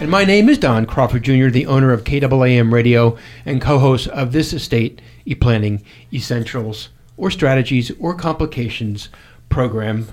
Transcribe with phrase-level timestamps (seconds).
[0.00, 4.06] And my name is Don Crawford Jr., the owner of KAAM Radio and co host
[4.08, 9.08] of this estate e planning essentials or strategies or complications
[9.48, 10.06] program,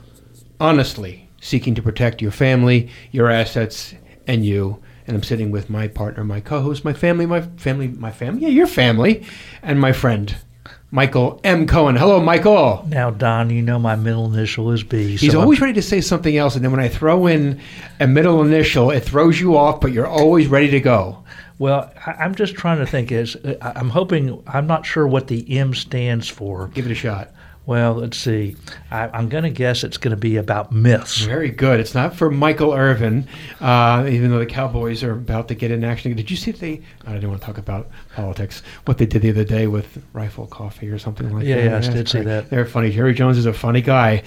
[0.60, 3.94] honestly seeking to protect your family, your assets,
[4.26, 4.82] and you.
[5.06, 8.42] And I'm sitting with my partner, my co host, my family, my family, my family,
[8.42, 9.24] yeah, your family,
[9.62, 10.36] and my friend,
[10.96, 11.68] Michael M.
[11.68, 11.98] Cohen.
[11.98, 12.86] Hello, Michael.
[12.88, 15.18] Now, Don, you know my middle initial is B.
[15.18, 17.60] He's so always I'm- ready to say something else, and then when I throw in
[18.00, 21.22] a middle initial, it throws you off, but you're always ready to go.
[21.60, 21.92] well.
[22.06, 23.12] I'm just trying to think.
[23.12, 24.42] Is uh, I'm hoping.
[24.48, 26.70] I'm not sure what the M stands for.
[26.70, 27.30] Give it a shot.
[27.66, 28.56] Well, let's see.
[28.92, 31.20] I, I'm going to guess it's going to be about myths.
[31.26, 31.80] Very good.
[31.80, 33.28] It's not for Michael Irvin,
[33.60, 36.16] uh, even though the Cowboys are about to get in action.
[36.16, 36.82] Did you see they?
[37.08, 38.62] I don't want to talk about politics.
[38.86, 41.84] What they did the other day with Rifle Coffee or something like Yeah, that.
[41.84, 42.50] yeah, I did see that.
[42.52, 42.92] They're funny.
[42.92, 44.22] Jerry Jones is a funny guy.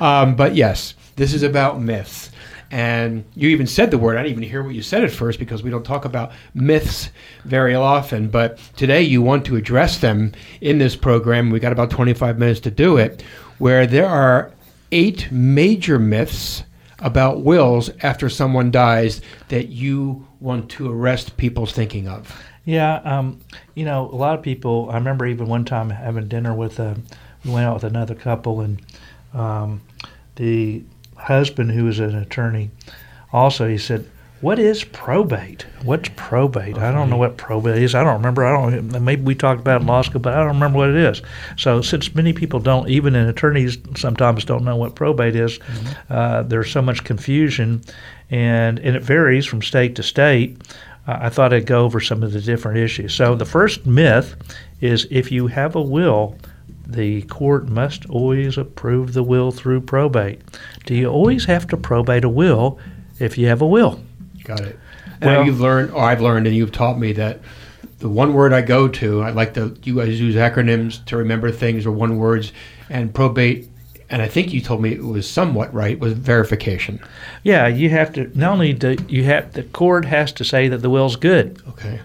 [0.00, 2.30] Um, but yes, this is about myths.
[2.74, 4.16] And you even said the word.
[4.16, 7.10] I didn't even hear what you said at first because we don't talk about myths
[7.44, 8.26] very often.
[8.26, 11.50] But today you want to address them in this program.
[11.50, 13.22] We got about 25 minutes to do it,
[13.58, 14.50] where there are
[14.90, 16.64] eight major myths
[16.98, 22.36] about wills after someone dies that you want to arrest people's thinking of.
[22.64, 23.40] Yeah, um,
[23.76, 24.90] you know, a lot of people.
[24.90, 26.96] I remember even one time having dinner with a.
[27.44, 28.82] We went out with another couple, and
[29.32, 29.80] um,
[30.34, 30.82] the
[31.24, 32.70] husband, who was an attorney,
[33.32, 34.06] also he said,
[34.40, 35.66] "What is probate?
[35.82, 36.78] What's probate?
[36.78, 37.94] I don't know what probate is.
[37.94, 38.44] I don't remember.
[38.44, 39.02] I don't.
[39.02, 41.22] Maybe we talked about it in law school, but I don't remember what it is.
[41.56, 45.58] So since many people don't, even in attorneys, sometimes don't know what probate is,
[46.10, 47.82] uh, there's so much confusion,
[48.30, 50.58] and and it varies from state to state.
[51.06, 53.14] Uh, I thought I'd go over some of the different issues.
[53.14, 54.36] So the first myth
[54.80, 56.36] is if you have a will,
[56.86, 60.40] the court must always approve the will through probate.
[60.86, 62.78] Do you always have to probate a will
[63.18, 64.00] if you have a will?
[64.44, 64.78] Got it.
[65.20, 67.40] And Well- you've learned, or I've learned, and you've taught me that
[68.00, 71.50] the one word I go to, I like to, you guys use acronyms to remember
[71.50, 72.52] things or one words,
[72.90, 73.68] and probate,
[74.10, 77.00] and I think you told me it was somewhat right, was verification.
[77.42, 80.78] Yeah, you have to not only do you have the court has to say that
[80.82, 82.00] the will's good, Okay.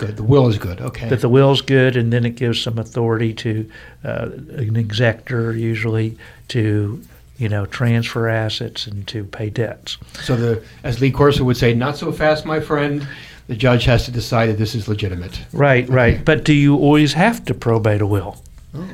[0.00, 0.16] Good.
[0.16, 0.80] The will is good.
[0.80, 1.10] Okay.
[1.10, 3.70] that the will's good, and then it gives some authority to
[4.02, 6.16] uh, an executor usually
[6.48, 7.02] to
[7.36, 9.98] you know transfer assets and to pay debts.
[10.22, 13.06] so the, as Lee Corso would say, not so fast, my friend.
[13.46, 15.40] The judge has to decide that this is legitimate.
[15.52, 16.24] Right, right.
[16.24, 18.40] But do you always have to probate a will?
[18.74, 18.88] Oh.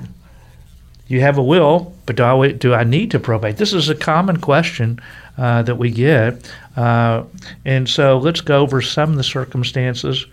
[1.09, 3.59] You have a will, but do I, do I need to probate?
[3.59, 4.99] This is a common question
[5.37, 6.50] uh, that we get.
[6.75, 7.25] Uh,
[7.67, 10.25] and so let's go over some of the circumstances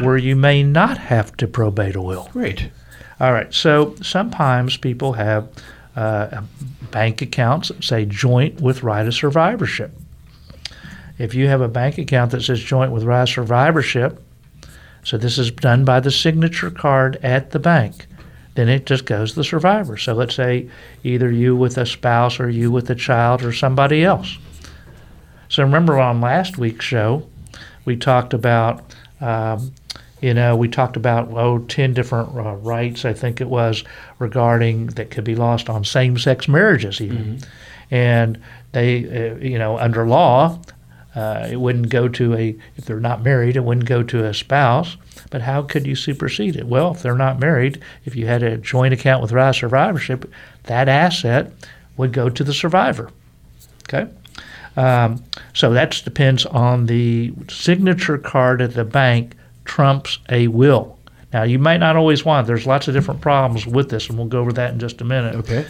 [0.00, 2.28] where you may not have to probate a will.
[2.32, 2.70] Great.
[3.20, 3.52] All right.
[3.52, 5.48] So sometimes people have
[5.96, 6.42] uh,
[6.90, 9.92] bank accounts that say joint with right of survivorship.
[11.18, 14.22] If you have a bank account that says joint with right of survivorship,
[15.04, 18.06] so this is done by the signature card at the bank,
[18.54, 19.96] then it just goes to the survivor.
[19.96, 20.68] So let's say
[21.04, 24.38] either you with a spouse or you with a child or somebody else.
[25.48, 27.28] So remember on last week's show,
[27.84, 29.72] we talked about um,
[30.22, 33.84] you know, we talked about oh, 10 different uh, rights, I think it was,
[34.18, 37.40] regarding that could be lost on same-sex marriages, even,
[37.90, 38.40] and
[38.70, 40.58] they, uh, you know, under law,
[41.14, 44.32] uh, it wouldn't go to a if they're not married, it wouldn't go to a
[44.32, 44.96] spouse.
[45.30, 46.66] But how could you supersede it?
[46.66, 50.30] Well, if they're not married, if you had a joint account with right survivorship,
[50.64, 51.52] that asset
[51.96, 53.10] would go to the survivor.
[53.84, 54.10] Okay.
[54.76, 55.22] Um,
[55.52, 60.98] so that depends on the signature card at the bank trumps a will.
[61.32, 62.46] Now, you might not always want.
[62.46, 65.04] There's lots of different problems with this, and we'll go over that in just a
[65.04, 65.34] minute.
[65.36, 65.66] Okay.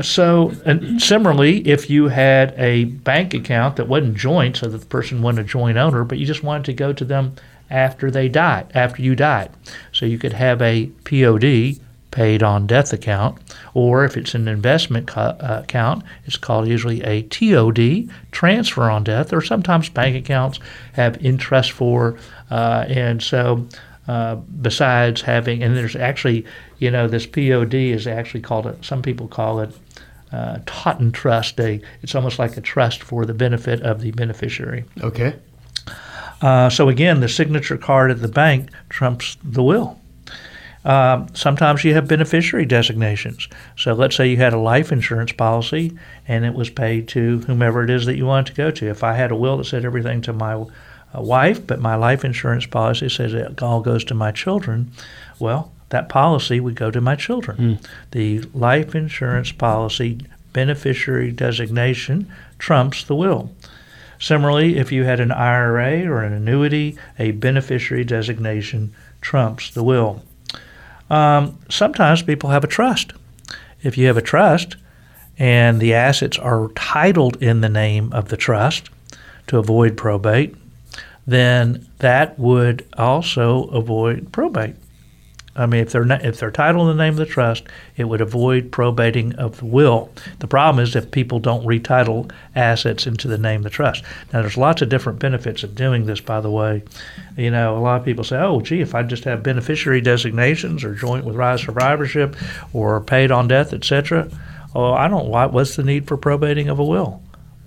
[0.00, 4.86] So, and similarly, if you had a bank account that wasn't joint, so that the
[4.86, 7.34] person wasn't a joint owner, but you just wanted to go to them
[7.70, 9.50] after they died, after you died,
[9.92, 11.78] so you could have a POD,
[12.12, 13.38] paid on death account,
[13.74, 19.02] or if it's an investment co- uh, account, it's called usually a TOD, transfer on
[19.02, 20.60] death, or sometimes bank accounts
[20.92, 22.16] have interest for,
[22.50, 23.66] uh, and so.
[24.08, 26.44] Uh, besides having, and there's actually,
[26.80, 28.84] you know, this POD is actually called it.
[28.84, 29.72] Some people call it
[30.32, 31.60] uh, Totten Trust.
[31.60, 34.84] A, it's almost like a trust for the benefit of the beneficiary.
[35.00, 35.36] Okay.
[36.40, 40.00] Uh, so again, the signature card at the bank trumps the will.
[40.84, 43.48] Um, sometimes you have beneficiary designations.
[43.76, 45.96] So let's say you had a life insurance policy
[46.26, 48.90] and it was paid to whomever it is that you wanted to go to.
[48.90, 50.66] If I had a will that said everything to my uh,
[51.14, 54.90] wife, but my life insurance policy says it all goes to my children,
[55.38, 57.56] well, that policy would go to my children.
[58.10, 60.18] The life insurance policy
[60.52, 63.50] beneficiary designation trumps the will.
[64.18, 70.22] Similarly, if you had an IRA or an annuity, a beneficiary designation trumps the will.
[71.12, 73.12] Um, sometimes people have a trust.
[73.82, 74.76] If you have a trust
[75.38, 78.88] and the assets are titled in the name of the trust
[79.48, 80.56] to avoid probate,
[81.26, 84.74] then that would also avoid probate.
[85.54, 87.64] I mean, if they're not, if they're titled in the name of the trust,
[87.96, 90.10] it would avoid probating of the will.
[90.38, 94.02] The problem is if people don't retitle assets into the name of the trust.
[94.32, 96.20] Now, there's lots of different benefits of doing this.
[96.20, 96.82] By the way,
[97.36, 100.84] you know, a lot of people say, "Oh, gee, if I just have beneficiary designations
[100.84, 102.34] or joint with rise survivorship
[102.72, 104.28] or paid on death, etc."
[104.74, 105.28] Oh, I don't.
[105.28, 105.44] Why?
[105.46, 107.22] What's the need for probating of a will?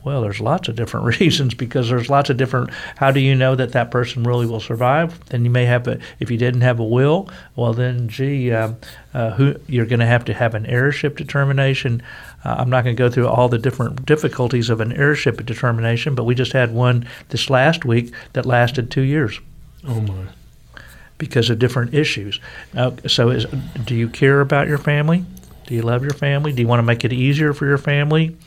[0.05, 2.69] Well, there's lots of different reasons because there's lots of different.
[2.95, 5.19] How do you know that that person really will survive?
[5.25, 5.99] Then you may have a.
[6.19, 8.77] If you didn't have a will, well then, gee, um,
[9.13, 12.03] uh, who you're going to have to have an heirship determination.
[12.45, 16.13] Uh, I'm not going to go through all the different difficulties of an heirship determination,
[16.13, 19.39] but we just had one this last week that lasted two years
[19.87, 20.25] Oh my.
[21.17, 22.39] because of different issues.
[22.77, 23.47] Uh, so, is,
[23.85, 25.25] do you care about your family?
[25.65, 26.53] Do you love your family?
[26.53, 28.37] Do you want to make it easier for your family?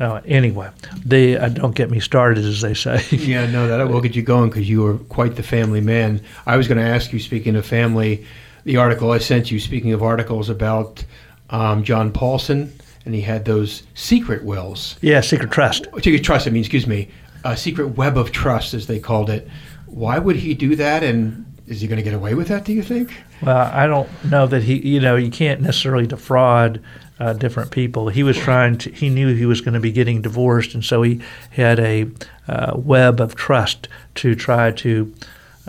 [0.00, 0.68] Uh, anyway,
[1.04, 3.00] they uh, don't get me started, as they say.
[3.16, 6.20] Yeah, no, that will get you going because you are quite the family man.
[6.46, 8.26] I was going to ask you, speaking of family,
[8.64, 11.04] the article I sent you, speaking of articles about
[11.50, 12.72] um, John Paulson,
[13.04, 14.96] and he had those secret wills.
[15.00, 15.86] yeah, secret trust.
[16.02, 17.08] Secret trust, I mean, excuse me,
[17.44, 19.46] a secret web of trust, as they called it.
[19.86, 22.72] Why would he do that, and is he going to get away with that, do
[22.72, 23.12] you think?
[23.42, 26.80] Well, I don't know that he, you know, you can't necessarily defraud
[27.20, 28.08] uh, different people.
[28.08, 31.02] He was trying to, he knew he was going to be getting divorced, and so
[31.02, 31.20] he
[31.50, 32.06] had a
[32.48, 35.14] uh, web of trust to try to,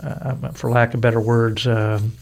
[0.02, 2.12] uh, for lack of better words, um,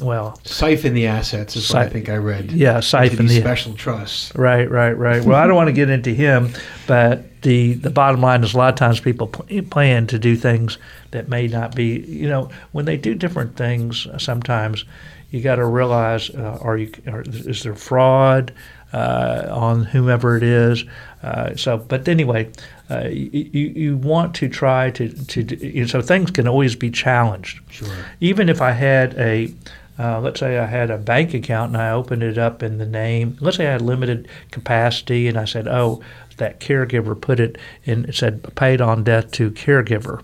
[0.00, 2.52] well, Siphon the assets is what I think I read.
[2.52, 4.34] yeah, siphon the special trusts.
[4.34, 5.24] Right, right, right.
[5.24, 6.50] Well, I don't want to get into him,
[6.86, 10.36] but the the bottom line is a lot of times people pl- plan to do
[10.36, 10.78] things
[11.12, 12.00] that may not be.
[12.00, 14.84] You know, when they do different things, uh, sometimes
[15.32, 18.52] you got to realize: uh, are you are, is there fraud
[18.92, 20.84] uh, on whomever it is?
[21.22, 22.50] Uh, so, but anyway,
[22.90, 26.76] uh, you, you want to try to to do- you know, so things can always
[26.76, 27.88] be challenged Sure.
[28.20, 29.52] even if I had a,
[29.98, 32.86] uh, let's say I had a bank account and I opened it up in the
[32.86, 36.02] name, let's say I had limited capacity and I said, oh,
[36.38, 40.22] that caregiver put it in, it said paid on death to caregiver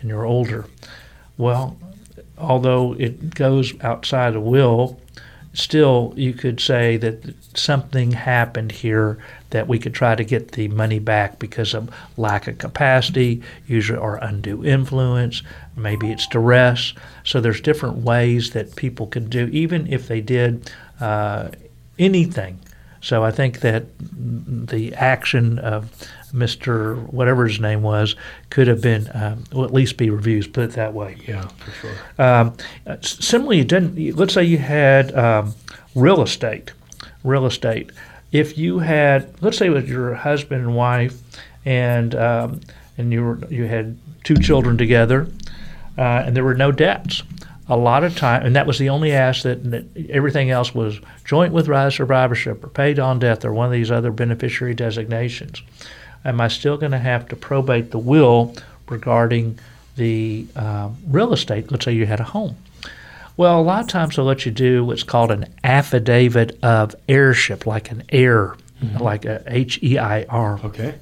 [0.00, 0.64] and you're older.
[1.38, 1.76] Well,
[2.38, 4.98] although it goes outside the will,
[5.52, 9.18] still you could say that something happened here
[9.50, 13.98] that we could try to get the money back because of lack of capacity, usually
[13.98, 15.42] or undue influence,
[15.74, 16.92] maybe it's duress.
[17.24, 20.70] So there's different ways that people can do, even if they did
[21.00, 21.48] uh,
[21.98, 22.60] anything.
[23.00, 25.90] So I think that the action of
[26.36, 26.96] Mr.
[27.12, 28.14] whatever his name was
[28.50, 30.52] could have been, um, well, at least be reviewed.
[30.52, 31.16] Put it that way.
[31.26, 31.94] Yeah, for sure.
[32.18, 34.16] Um, uh, similarly, you didn't.
[34.16, 35.54] Let's say you had um,
[35.94, 36.72] real estate.
[37.24, 37.90] Real estate.
[38.32, 41.18] If you had, let's say, it was your husband and wife,
[41.64, 42.60] and um,
[42.98, 45.28] and you were you had two children together,
[45.96, 47.22] uh, and there were no debts.
[47.68, 51.00] A lot of time, and that was the only asset, and that everything else was
[51.24, 55.62] joint with rise survivorship or paid on death or one of these other beneficiary designations.
[56.26, 58.54] Am I still going to have to probate the will
[58.88, 59.58] regarding
[59.94, 61.70] the uh, real estate?
[61.70, 62.56] Let's say you had a home.
[63.36, 67.64] Well, a lot of times they'll let you do what's called an affidavit of heirship,
[67.66, 68.56] like an heir,
[68.98, 70.94] like a H E I R Okay.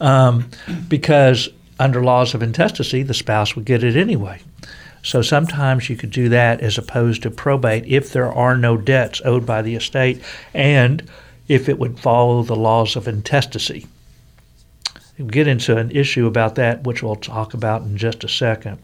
[0.00, 0.48] um,
[0.88, 4.40] because under laws of intestacy, the spouse would get it anyway.
[5.02, 9.22] So sometimes you could do that as opposed to probate if there are no debts
[9.24, 10.22] owed by the estate
[10.52, 11.02] and
[11.48, 13.86] if it would follow the laws of intestacy.
[15.26, 18.78] Get into an issue about that, which we'll talk about in just a second.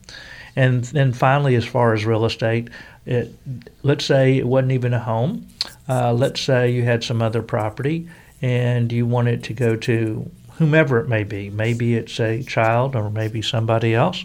[0.55, 2.69] And then finally, as far as real estate,
[3.05, 3.35] it,
[3.83, 5.47] let's say it wasn't even a home.
[5.88, 8.09] Uh, let's say you had some other property
[8.43, 11.50] and you want it to go to whomever it may be.
[11.50, 14.25] Maybe it's a child or maybe somebody else.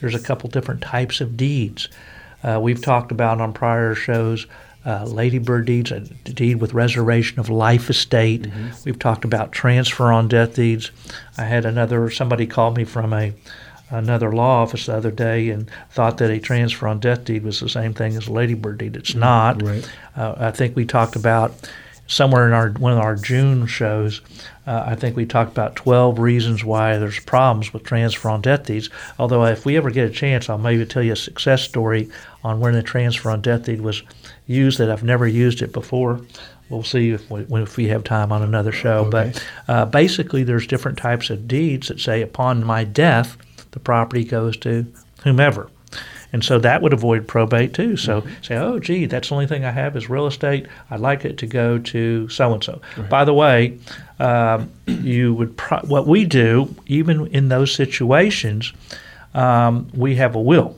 [0.00, 1.88] There's a couple different types of deeds.
[2.42, 4.46] Uh, we've talked about on prior shows
[4.84, 8.46] uh, ladybird deeds, a deed with reservation of life estate.
[8.84, 10.90] We've talked about transfer on death deeds.
[11.36, 13.32] I had another somebody called me from a
[13.90, 17.58] another law office the other day and thought that a transfer on death deed was
[17.60, 18.96] the same thing as a ladybird deed.
[18.96, 19.60] It's not.
[19.62, 19.90] right.
[20.16, 21.52] Uh, I think we talked about
[22.06, 24.20] somewhere in our one of our June shows.
[24.70, 28.66] Uh, I think we talked about 12 reasons why there's problems with transfer on death
[28.66, 28.88] deeds.
[29.18, 32.08] Although if we ever get a chance, I'll maybe tell you a success story
[32.44, 34.04] on when the transfer on death deed was
[34.46, 36.20] used that I've never used it before.
[36.68, 39.10] We'll see if we, if we have time on another show.
[39.10, 43.36] But uh, basically, there's different types of deeds that say, upon my death,
[43.72, 44.86] the property goes to
[45.24, 45.68] whomever.
[46.32, 47.96] And so that would avoid probate too.
[47.96, 50.66] So say, oh, gee, that's the only thing I have is real estate.
[50.90, 52.80] I'd like it to go to so and so.
[53.08, 53.78] By the way,
[54.20, 58.72] um, you would pro- what we do even in those situations,
[59.34, 60.76] um, we have a will,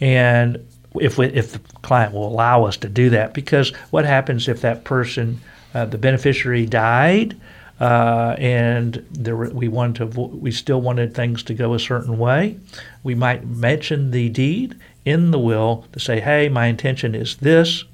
[0.00, 0.64] and
[1.00, 4.60] if we, if the client will allow us to do that, because what happens if
[4.62, 5.40] that person,
[5.74, 7.36] uh, the beneficiary died,
[7.80, 12.58] uh, and there we wanted to we still wanted things to go a certain way,
[13.02, 17.84] we might mention the deed in the will to say, hey, my intention is this,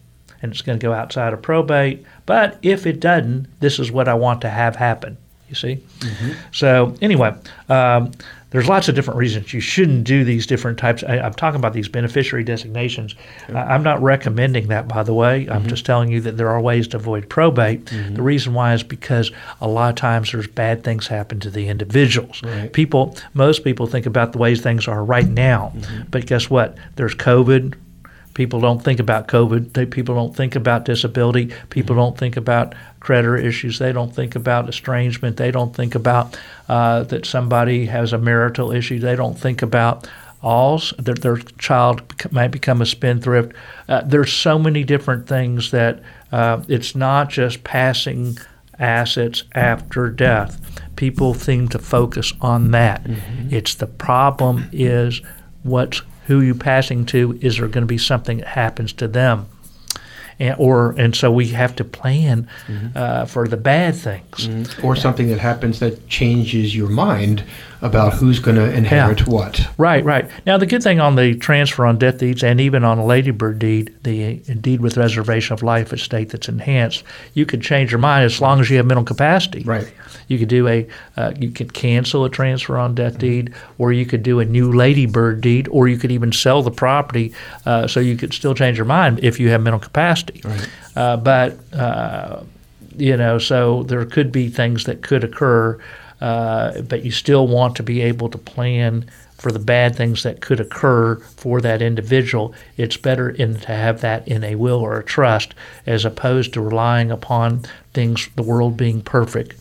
[0.43, 2.05] and it's going to go outside of probate.
[2.27, 5.17] But if it doesn't, this is what I want to have happen.
[5.55, 5.83] You see?
[6.53, 7.35] So, anyway,
[7.69, 8.13] um,
[8.51, 11.03] there's lots of different reasons you shouldn't do these different types.
[11.03, 13.17] I, I'm talking about these beneficiary designations.
[13.49, 15.49] I, I'm not recommending that, by the way.
[15.49, 15.69] I'm mm-hmm.
[15.69, 17.85] just telling you that there are ways to avoid probate.
[17.87, 18.15] Mm-hmm.
[18.15, 21.69] The reason why is because a lot of times there's bad things happen to the
[21.69, 22.43] individuals.
[22.45, 22.73] Right.
[22.73, 26.03] People, most people think about the ways things are right now, mm-hmm.
[26.11, 26.77] but guess what?
[26.95, 27.75] There's COVID.
[28.35, 29.73] People don't think about COVID.
[29.73, 31.53] They, people don't think about disability.
[31.71, 33.79] People don't think about creditor issues.
[33.79, 35.37] They don't think about estrangement.
[35.37, 36.37] They don't think about
[36.69, 38.99] uh, that somebody has a marital issue.
[38.99, 40.09] They don't think about
[40.43, 43.53] all s- that their child might become a spendthrift.
[43.89, 48.37] Uh, there's so many different things that uh, it's not just passing
[48.79, 50.61] assets after death.
[50.97, 53.07] People seem to focus on that.
[53.51, 55.21] It's the problem is
[55.63, 57.39] what's who you passing to.
[57.41, 59.47] Is there going to be something that happens to them?
[60.41, 62.49] And, or and so we have to plan
[62.97, 64.49] uh, for the bad things.
[64.83, 67.45] Or something that happens that changes your mind
[67.85, 69.69] about who's going to inherit what.
[69.77, 70.29] Right, right.
[70.47, 73.59] Now, the good thing on the transfer on death deeds and even on a ladybird
[73.59, 78.25] deed, the deed with reservation of life estate that's enhanced, you could change your mind
[78.25, 79.63] as long as you have mental capacity.
[79.65, 79.93] Right.
[80.29, 80.89] You could do a,
[81.19, 84.73] uh, you could cancel a transfer on death deed, or you could do a new
[84.73, 87.35] ladybird deed, or you could even sell the property,
[87.67, 90.41] uh, so you could still change your mind if you have mental capacity.
[90.43, 90.69] Right.
[90.97, 92.43] Uh, but uh,
[92.97, 95.79] you know, so there could be things that could occur,
[96.21, 99.05] uh, but you still want to be able to plan
[99.37, 102.55] for the bad things that could occur for that individual.
[102.77, 105.55] It's better in to have that in a will or a trust
[105.87, 109.55] as opposed to relying upon things, the world being perfect.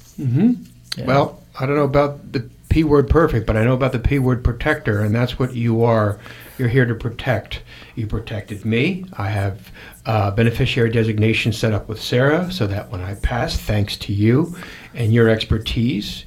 [0.96, 1.06] Yeah.
[1.06, 4.18] Well, I don't know about the P word perfect, but I know about the P
[4.18, 6.20] word protector, and that's what you are.
[6.58, 7.62] You're here to protect.
[7.94, 9.06] You protected me.
[9.14, 9.72] I have
[10.08, 14.56] uh, beneficiary designation set up with Sarah so that when I pass, thanks to you
[14.96, 16.26] and your expertise,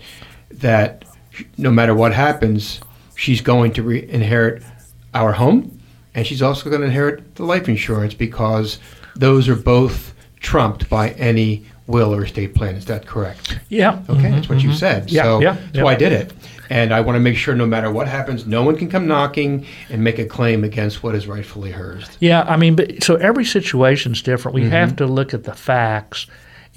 [0.52, 1.04] that
[1.58, 2.80] no matter what happens,
[3.16, 4.62] she's going to re- inherit
[5.14, 5.80] our home,
[6.14, 8.78] and she's also going to inherit the life insurance because
[9.16, 12.74] those are both trumped by any will or estate plan.
[12.74, 13.58] Is that correct?
[13.68, 14.02] Yeah.
[14.08, 15.06] Okay, that's what you said.
[15.06, 15.14] Mm-hmm.
[15.14, 15.82] Yeah, so yeah, that's yeah.
[15.82, 16.32] why I did it.
[16.68, 19.64] And I want to make sure no matter what happens, no one can come knocking
[19.88, 22.08] and make a claim against what is rightfully hers.
[22.18, 24.54] Yeah, I mean, but so every situation is different.
[24.54, 26.26] We have to look at the facts.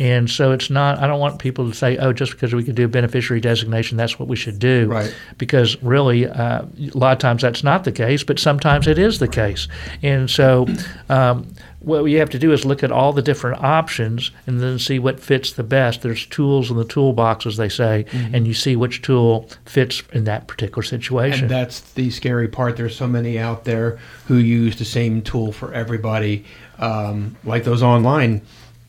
[0.01, 2.73] And so it's not, I don't want people to say, oh, just because we can
[2.73, 4.87] do a beneficiary designation, that's what we should do.
[4.87, 5.13] Right.
[5.37, 9.19] Because really, uh, a lot of times that's not the case, but sometimes it is
[9.19, 9.67] the case.
[10.01, 10.67] And so
[11.09, 14.77] um, what you have to do is look at all the different options and then
[14.79, 16.01] see what fits the best.
[16.01, 20.25] There's tools in the toolbox, as they say, and you see which tool fits in
[20.25, 21.43] that particular situation.
[21.43, 22.75] And that's the scary part.
[22.75, 26.45] There's so many out there who use the same tool for everybody,
[26.79, 28.41] um, like those online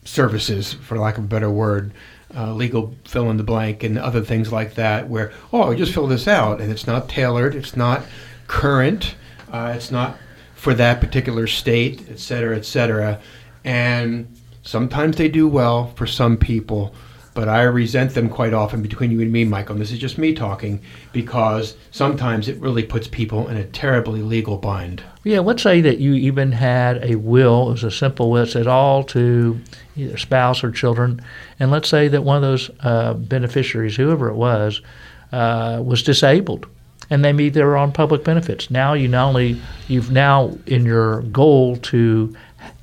[0.04, 1.92] services, for lack of a better word,
[2.37, 6.09] uh, legal fill in the blank and other things like that, where, oh, just fill
[6.09, 6.61] this out.
[6.61, 8.02] And it's not tailored, it's not
[8.49, 9.14] current,
[9.52, 10.16] uh, it's not
[10.61, 13.19] for that particular state, et cetera, et cetera.
[13.64, 14.26] And
[14.62, 16.93] sometimes they do well for some people.
[17.35, 19.75] but I resent them quite often between you and me, Michael.
[19.75, 20.81] And this is just me talking
[21.12, 25.02] because sometimes it really puts people in a terribly legal bind.
[25.25, 28.49] Yeah, let's say that you even had a will, it was a simple will, it
[28.49, 29.61] said all to
[29.97, 31.23] either spouse or children,
[31.59, 34.81] and let's say that one of those uh, beneficiaries, whoever it was,
[35.33, 36.67] uh, was disabled,
[37.11, 38.71] and they meet their own public benefits.
[38.71, 42.35] Now you not only you've now in your goal to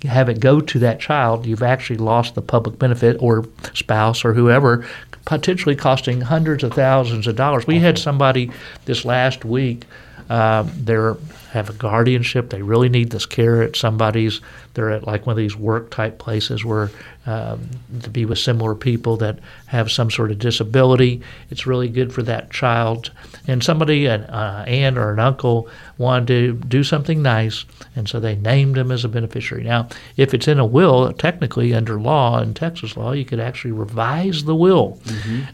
[0.04, 4.34] have it go to that child, you've actually lost the public benefit or spouse or
[4.34, 4.86] whoever,
[5.26, 7.66] potentially costing hundreds of thousands of dollars.
[7.66, 8.52] We had somebody
[8.86, 9.84] this last week.
[10.30, 11.16] Uh, they're
[11.52, 12.50] have a guardianship.
[12.50, 14.42] They really need this care at somebody's.
[14.78, 16.92] They're at like one of these work type places where
[17.26, 17.68] um,
[18.04, 21.22] to be with similar people that have some sort of disability.
[21.50, 23.12] It's really good for that child.
[23.48, 25.68] And somebody, an uh, aunt or an uncle,
[25.98, 27.66] wanted to do something nice,
[27.96, 29.64] and so they named him as a beneficiary.
[29.64, 33.72] Now, if it's in a will, technically under law in Texas law, you could actually
[33.72, 35.00] revise the will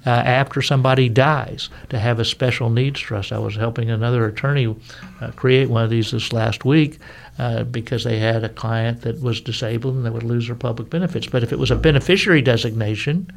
[0.05, 3.31] uh, after somebody dies to have a special needs trust.
[3.31, 4.75] I was helping another attorney
[5.21, 6.99] uh, create one of these this last week
[7.37, 10.89] uh, because they had a client that was disabled and they would lose their public
[10.89, 11.27] benefits.
[11.27, 13.31] But if it was a beneficiary designation,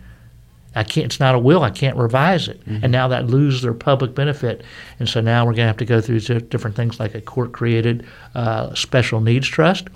[0.77, 1.07] I can't.
[1.07, 1.63] It's not a will.
[1.63, 4.63] I can't revise it, and now that lose their public benefit,
[5.01, 8.07] and so now we're going to have to go through different things like a court-created
[8.35, 9.89] uh, special needs trust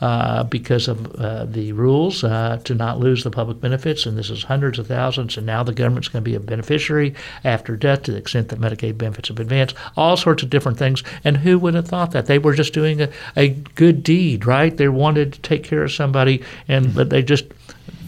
[0.00, 4.28] uh, because of uh, the rules uh, to not lose the public benefits, and this
[4.28, 7.14] is hundreds of thousands, and now the government's going to be a beneficiary
[7.44, 11.02] after death to the extent that Medicaid benefits have advanced, all sorts of different things,
[11.24, 14.76] and who would have thought that they were just doing a, a good deed, right?
[14.76, 17.46] They wanted to take care of somebody, and but they just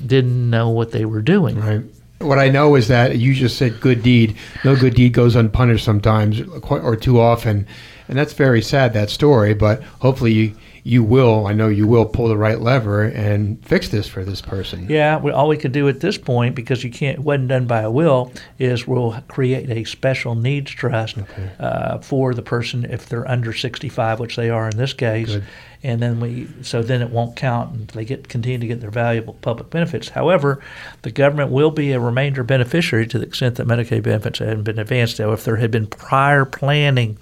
[0.07, 1.59] didn't know what they were doing.
[1.59, 1.85] Right.
[2.21, 4.37] What I know is that you just said good deed.
[4.65, 7.67] No good deed goes unpunished sometimes, or too often,
[8.09, 8.93] and that's very sad.
[8.93, 10.55] That story, but hopefully you,
[10.89, 11.47] you will.
[11.47, 14.87] I know you will pull the right lever and fix this for this person.
[14.89, 17.67] Yeah, we, all we could do at this point, because you can't, it wasn't done
[17.67, 21.19] by a will, is we'll create a special needs trust
[21.61, 25.29] uh, for the person if they're under 65, which they are in this case.
[25.29, 25.45] Good.
[25.83, 28.91] And then we, so then it won't count, and they get continue to get their
[28.91, 30.09] valuable public benefits.
[30.09, 30.63] However,
[31.03, 34.79] the government will be a remainder beneficiary to the extent that Medicaid benefits hadn't been
[34.79, 35.21] advanced.
[35.21, 37.19] Now, if there had been prior planning,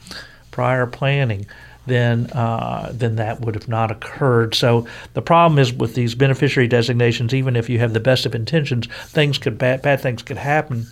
[0.53, 1.47] prior planning,
[1.87, 4.55] then uh, then that would have not occurred.
[4.55, 8.35] So the problem is with these beneficiary designations, even if you have the best of
[8.35, 10.87] intentions, things could bad, bad things could happen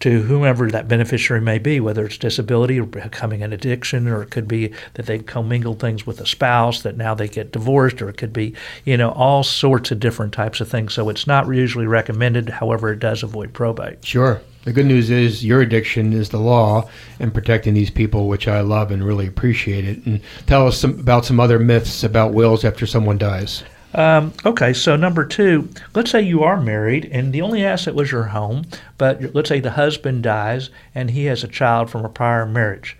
[0.00, 4.30] to whomever that beneficiary may be, whether it's disability or becoming an addiction, or it
[4.30, 8.08] could be that they commingle things with a spouse that now they get divorced, or
[8.08, 8.54] it could be,
[8.84, 10.92] you know, all sorts of different types of things.
[10.92, 12.48] So it's not usually recommended.
[12.48, 14.04] However, it does avoid probate.
[14.04, 14.42] Sure.
[14.66, 18.62] The good news is your addiction is the law and protecting these people, which I
[18.62, 20.04] love and really appreciate it.
[20.04, 23.62] And tell us some, about some other myths about wills after someone dies.
[23.94, 28.10] Um, okay, so number two, let's say you are married and the only asset was
[28.10, 28.64] your home,
[28.98, 32.98] but let's say the husband dies and he has a child from a prior marriage.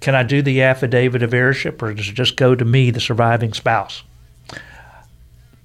[0.00, 3.00] Can I do the affidavit of heirship or does it just go to me, the
[3.00, 4.02] surviving spouse?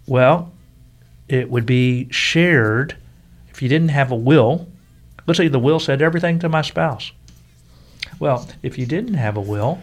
[0.07, 0.53] Well,
[1.27, 2.95] it would be shared
[3.49, 4.69] if you didn't have a will.
[5.25, 7.11] Let's say the will said everything to my spouse.
[8.19, 9.81] Well, if you didn't have a will,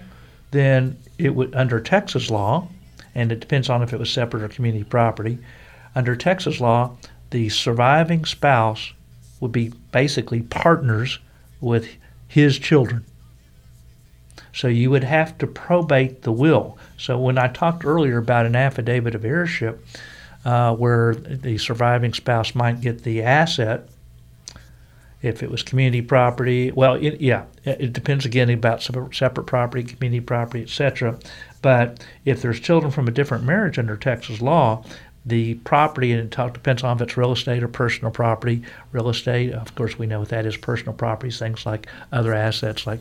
[0.50, 2.68] then it would, under Texas law,
[3.14, 5.38] and it depends on if it was separate or community property.
[5.94, 6.96] Under Texas law,
[7.31, 8.92] the surviving spouse
[9.40, 11.18] would be basically partners
[11.61, 11.88] with
[12.29, 13.05] his children.
[14.53, 16.76] So you would have to probate the will.
[16.96, 19.85] So when I talked earlier about an affidavit of heirship,
[20.44, 23.88] uh, where the surviving spouse might get the asset,
[25.23, 30.21] if it was community property, well, it, yeah, it depends again about separate property, community
[30.21, 31.19] property, etc.
[31.63, 34.83] But if there's children from a different marriage under Texas law,
[35.27, 38.63] the property, and it talk, depends on if it's real estate or personal property.
[38.93, 40.57] Real estate, of course, we know what that is.
[40.57, 43.01] Personal properties, things like other assets, like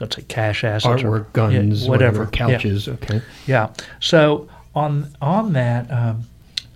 [0.00, 2.56] let's say cash assets, or- Artwork, guns, yeah, whatever, whatever, Yeah.
[2.58, 2.88] couches.
[2.88, 3.20] Okay.
[3.46, 3.68] Yeah.
[4.00, 6.24] So on on that, um,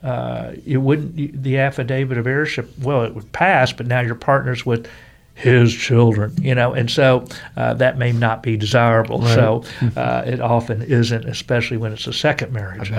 [0.03, 2.71] uh, it wouldn't the affidavit of heirship.
[2.81, 4.89] Well, it would pass, but now you're partners with
[5.35, 7.25] his children, you know, and so
[7.57, 9.21] uh, that may not be desirable.
[9.21, 9.35] Right.
[9.35, 9.65] So
[9.97, 12.91] uh, it often isn't, especially when it's a second marriage.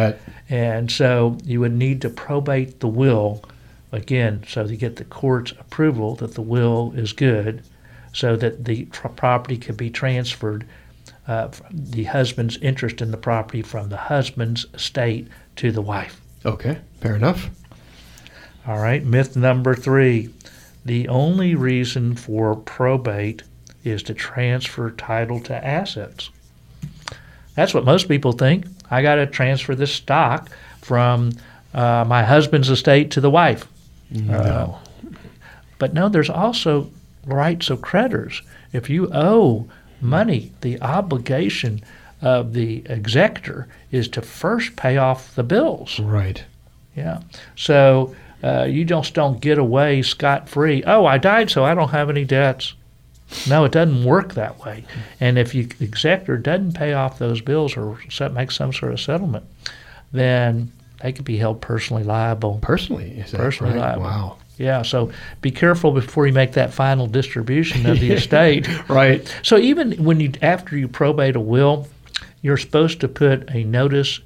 [0.50, 3.44] And so you would need to probate the will
[3.92, 7.62] again, so you get the court's approval that the will is good,
[8.14, 10.66] so that the tr- property can be transferred,
[11.28, 16.22] uh, the husband's interest in the property from the husband's estate to the wife.
[16.46, 16.78] Okay.
[17.02, 17.50] Fair enough.
[18.68, 20.30] All right, myth number three
[20.86, 23.44] the only reason for probate
[23.84, 26.30] is to transfer title to assets.
[27.56, 28.66] That's what most people think.
[28.90, 30.50] I got to transfer this stock
[30.82, 31.32] from
[31.74, 33.68] uh, my husband's estate to the wife.
[34.10, 34.80] No.
[35.78, 36.90] But no, there's also
[37.26, 38.42] rights of creditors.
[38.74, 39.68] If you owe
[40.02, 41.82] money, the obligation
[42.22, 46.00] of the executor is to first pay off the bills.
[46.00, 46.44] Right.
[46.96, 47.22] Yeah.
[47.56, 50.84] So uh, you just don't get away scot free.
[50.86, 52.74] Oh, I died, so I don't have any debts.
[53.48, 54.84] No, it doesn't work that way.
[55.20, 58.92] And if you, the executor doesn't pay off those bills or set, make some sort
[58.92, 59.46] of settlement,
[60.12, 62.60] then they could be held personally liable.
[62.62, 63.82] Personally, is that Personally right?
[63.82, 64.04] liable.
[64.04, 64.38] Wow.
[64.58, 65.10] Yeah, so
[65.42, 68.68] be careful before you make that final distribution of the estate.
[68.90, 69.34] Right.
[69.42, 71.88] So even when you after you probate a will,
[72.42, 74.20] you're supposed to put a notice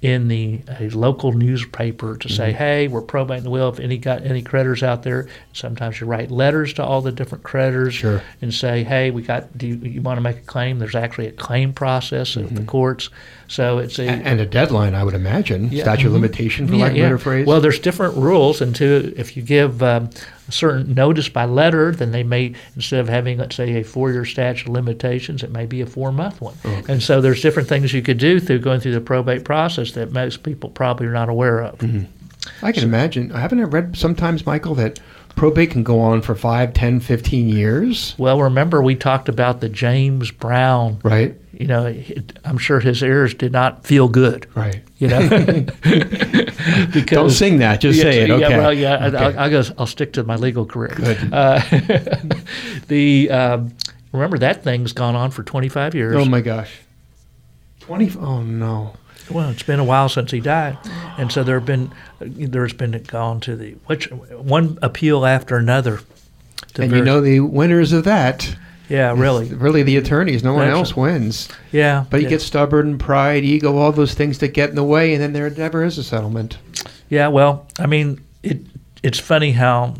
[0.00, 2.58] in the a local newspaper to say, Mm-hmm.
[2.58, 3.68] "Hey, we're probating the will.
[3.68, 7.42] If any got any creditors out there, sometimes you write letters to all the different
[7.42, 8.22] creditors Sure.
[8.40, 9.58] and say, "Hey, we got.
[9.58, 10.78] Do you, you want to make a claim?
[10.78, 13.10] There's actually a claim process at the courts.
[13.48, 15.70] So it's a And a deadline, I would imagine.
[15.72, 15.82] Yeah.
[15.82, 16.16] Statute of Mhm.
[16.16, 17.46] limitation, for lack of a better phrase.
[17.46, 20.10] well, there's different rules, and to if you give um,
[20.48, 24.24] a certain notice by letter, then they may instead of having let's say a four-year
[24.26, 26.54] statute of limitations, it may be a four-month one.
[26.88, 30.12] And so there's different things you could do through going through the probate process that
[30.12, 31.78] most people probably are not aware of.
[31.78, 32.04] Mm-hmm.
[32.62, 33.32] I can imagine.
[33.32, 35.00] I haven't I read sometimes, Michael, that
[35.36, 38.14] probate can go on for 5, 10, 15 years?
[38.18, 40.98] Well, remember we talked about the James Brown.
[41.04, 41.36] Right.
[41.58, 44.46] You know, it, I'm sure his ears did not feel good.
[44.54, 44.80] Right.
[44.98, 45.28] You know,
[45.82, 47.80] because Don't sing that.
[47.80, 48.28] Just Yeah, say it.
[48.28, 48.56] Yeah, Okay.
[48.58, 49.16] well, yeah, I- Okay.
[49.16, 50.92] I'll, I'll, go, I'll stick to my legal career.
[50.94, 51.32] Good.
[51.32, 51.60] Uh,
[52.88, 53.72] the um,
[54.12, 56.14] remember that thing's gone on for 25 years.
[56.16, 56.78] Oh my gosh.
[57.80, 58.12] 20.
[58.20, 58.94] Oh no.
[59.30, 60.78] well, it's been a while since he died,
[61.18, 61.90] and so there have been
[62.20, 66.00] there's been gone to the which one appeal after another.
[66.76, 68.54] And you know the winners of that.
[68.88, 70.42] Yeah, really, Really, the attorneys.
[70.42, 71.48] No one else wins.
[71.72, 72.04] yeah.
[72.10, 72.30] But you yeah.
[72.30, 75.48] get stubborn, pride, ego, all those things that get in the way, and then there
[75.50, 76.58] never is a settlement.
[77.08, 78.60] Yeah, well, I mean, it
[79.02, 79.94] it's funny how,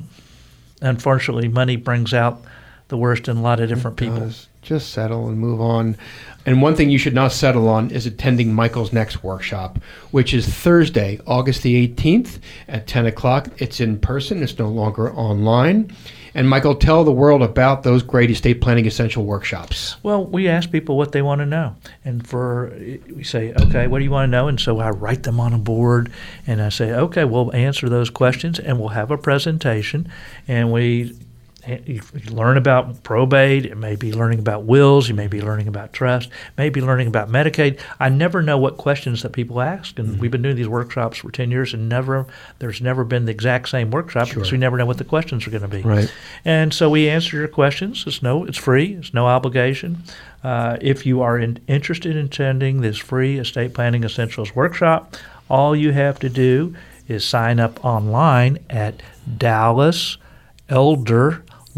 [0.82, 2.42] unfortunately, money brings out
[2.88, 4.20] the worst in a lot of different people.
[4.20, 4.46] Does.
[4.62, 5.96] Just settle and move on.
[6.44, 9.78] And one thing you should not settle on is attending Michael's next workshop,
[10.10, 13.48] which is Thursday, August the 18th at 10 o'clock.
[13.58, 15.94] It's in person, it's no longer online.
[16.38, 19.96] And Michael, tell the world about those great estate planning essential workshops.
[20.04, 21.74] Well, we ask people what they want to know,
[22.04, 22.72] and for
[23.12, 24.46] we say, okay, what do you want to know?
[24.46, 26.12] And so I write them on a board,
[26.46, 30.08] and I say, okay, we'll answer those questions, and we'll have a presentation,
[30.46, 31.18] and we.
[31.66, 33.66] You learn about probate.
[33.66, 35.08] It may be learning about wills.
[35.08, 36.30] You may be learning about trust.
[36.56, 37.80] Maybe learning about Medicaid.
[37.98, 41.30] I never know what questions that people ask, and we've been doing these workshops for
[41.30, 42.26] ten years, and never
[42.60, 45.50] there's never been the exact same workshop because we never know what the questions are
[45.50, 45.82] going to be.
[45.82, 46.12] Right.
[46.44, 48.04] And so we answer your questions.
[48.06, 48.94] It's no, it's free.
[48.94, 50.04] It's no obligation.
[50.44, 55.16] Uh, if you are in, interested in attending this free estate planning essentials workshop,
[55.50, 56.74] all you have to do
[57.08, 59.02] is sign up online at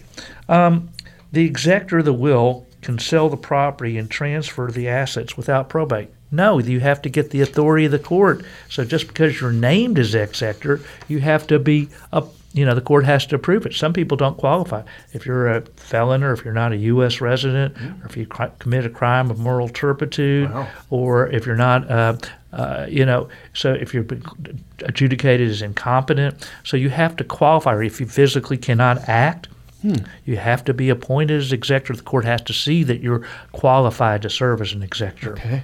[0.47, 0.89] Um,
[1.31, 6.09] the executor of the will can sell the property and transfer the assets without probate.
[6.35, 8.43] No, you have to get the authority of the court.
[8.69, 12.33] So just because you're named as executor, you have to be up.
[12.53, 13.73] You know, the court has to approve it.
[13.73, 14.83] Some people don't qualify.
[15.11, 17.19] If you're a felon, or if you're not a U.S.
[17.19, 20.67] resident, or if you cri- commit a crime of moral turpitude, Wow.
[20.89, 22.15] or if you're not, uh,
[22.53, 24.05] uh, you know, so if you're
[24.83, 27.73] adjudicated as incompetent, so you have to qualify.
[27.73, 29.49] Or if you physically cannot act,
[30.23, 31.95] you have to be appointed as executor.
[31.97, 35.33] The court has to see that you're qualified to serve as an executor.
[35.33, 35.61] Okay.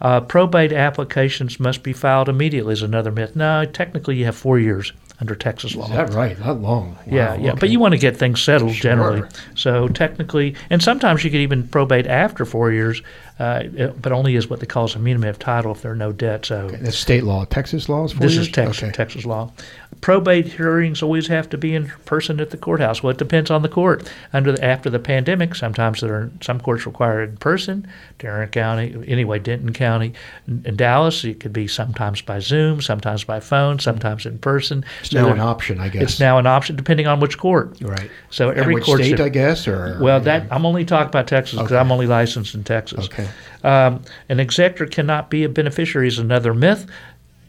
[0.00, 3.34] Uh, probate applications must be filed immediately is another myth.
[3.34, 5.86] No, technically you have four years under Texas law.
[5.86, 6.38] Is that right?
[6.38, 6.96] Not long.
[7.06, 7.58] Yeah, yeah, okay.
[7.60, 8.90] but you want to get things settled Sure.
[8.92, 9.28] generally.
[9.56, 13.02] So technically, and sometimes you could even probate after four years.
[13.38, 15.96] Uh, it- but only as what they call as muniment of title if there are
[15.96, 16.72] no debts owed.
[16.80, 17.44] That's state law.
[17.44, 18.12] Texas laws.
[18.12, 18.46] Four This years?
[18.48, 18.92] is Texas, Okay.
[18.92, 19.52] Texas law.
[20.00, 23.02] Probate hearings always have to be in person at the courthouse.
[23.02, 24.08] Well, it depends on the court.
[24.32, 27.86] Under the, after the pandemic, sometimes there are some courts require it in person.
[28.18, 30.12] Tarrant County, anyway, Denton County,
[30.46, 34.84] in, Dallas, it could be sometimes by Zoom, sometimes by phone, sometimes in person.
[35.00, 36.02] It's So now an option, I guess.
[36.02, 37.76] It's now an option depending on which court.
[37.80, 38.10] right.
[38.30, 39.00] So every court.
[39.02, 41.80] state, I guess, or Well, that I'm only talking about Texas because Okay.
[41.80, 43.06] I'm only licensed in Texas.
[43.06, 43.27] Okay.
[43.64, 46.86] Um, an executor cannot be a beneficiary is another myth.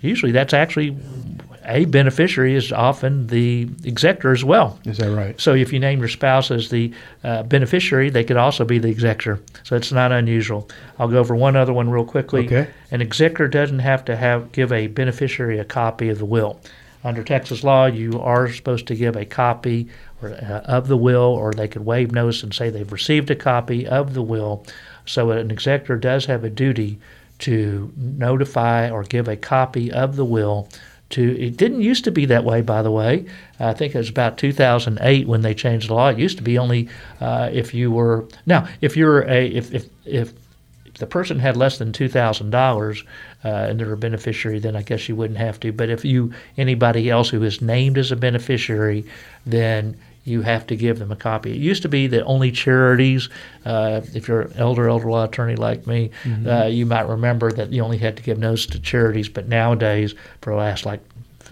[0.01, 0.97] Usually, that's actually
[1.65, 4.79] a beneficiary is often the executor as well.
[4.85, 5.39] Is that right?
[5.39, 6.91] So if you name your spouse as the
[7.23, 9.39] uh, beneficiary, they could also be the executor.
[9.63, 10.67] So it's not unusual.
[10.97, 12.45] I'll go over one other one real quickly.
[12.45, 12.69] Okay.
[12.91, 16.59] An executor doesn't have to have give a beneficiary a copy of the will.
[17.03, 19.87] Under Texas law, you are supposed to give a copy
[20.21, 23.35] or, uh, of the will, or they could waive notice and say they've received a
[23.35, 24.65] copy of the will.
[25.09, 26.99] So an executor does have a duty
[27.39, 30.69] to notify or give a copy of the will
[31.09, 33.25] to it didn't used to be that way by the way
[33.59, 36.57] i think it was about 2008 when they changed the law it used to be
[36.57, 36.87] only
[37.19, 40.33] uh, if you were now if you're a if if if
[40.99, 43.03] the person had less than two thousand dollars
[43.43, 45.71] uh, and they're a beneficiary, then I guess you wouldn't have to.
[45.71, 49.05] But if you anybody else who is named as a beneficiary,
[49.45, 49.97] then
[50.29, 51.51] you have to give them a copy.
[51.51, 53.27] It used to be that only charities,
[53.65, 56.11] uh, if you're an elder elder law attorney like me,
[56.47, 59.27] uh, you might remember that you only had to give notice to charities.
[59.27, 61.01] But nowadays, for the last like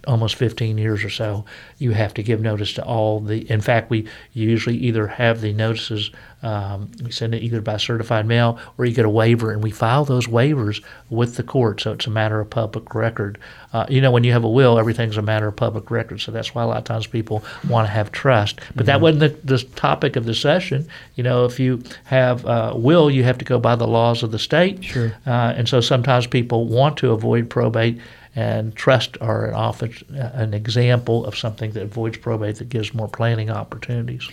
[0.07, 1.45] almost 15 years or so,
[1.77, 3.49] you have to give notice to all the.
[3.51, 6.11] In fact, we usually either have the notices,
[6.43, 9.71] um, we send it either by certified mail or you get a waiver, and we
[9.71, 13.37] file those waivers with the court, so it's a matter of public record.
[13.73, 16.31] Uh, you know, when you have a will, everything's a matter of public record, so
[16.31, 18.59] that's why a lot of times people want to have trust.
[18.75, 20.87] But that wasn't the, the topic of the session.
[21.15, 24.31] You know, if you have a will, you have to go by the laws of
[24.31, 24.83] the state.
[24.83, 25.13] Sure.
[25.25, 27.99] Uh, and so sometimes people want to avoid probate,
[28.37, 33.07] and trust are often uh, an example of something that avoids probate that gives more
[33.07, 34.29] planning opportunities.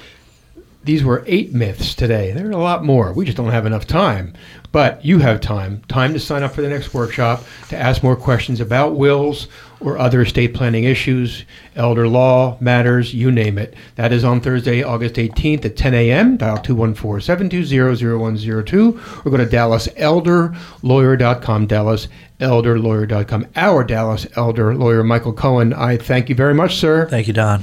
[0.82, 2.32] These were eight myths today.
[2.32, 3.14] There are a lot more.
[3.14, 4.34] We just don't have enough time.
[4.72, 5.80] But you have time.
[5.88, 9.48] Time to sign up for the next workshop, to ask more questions about wills
[9.84, 11.44] or other estate planning issues,
[11.76, 13.74] elder law matters, you name it.
[13.96, 16.36] That is on Thursday, August 18th at 10 a.m.
[16.36, 21.68] Dial 214 720 0102 or go to DallasElderLawyer.com.
[21.68, 23.46] DallasElderLawyer.com.
[23.56, 25.72] Our Dallas Elder Lawyer, Michael Cohen.
[25.72, 27.08] I thank you very much, sir.
[27.08, 27.62] Thank you, Don.